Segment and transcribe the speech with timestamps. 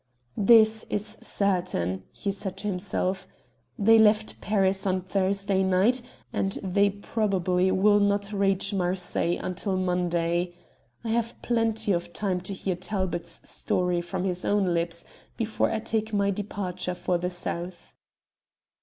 [0.35, 3.27] "This is certain," he said to himself.
[3.77, 6.01] "They left Paris on Thursday night
[6.33, 10.55] and they probably will not reach Marseilles until Monday.
[11.03, 15.05] I have plenty of time to hear Talbot's story from his own lips
[15.37, 17.93] before I take my departure for the South."